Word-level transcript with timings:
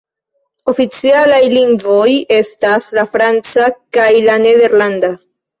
Oficialaj 0.71 1.41
lingvoj 1.57 2.07
estas 2.37 2.89
la 3.01 3.05
franca 3.15 3.71
kaj 3.99 4.11
la 4.31 4.43
nederlanda. 4.49 5.17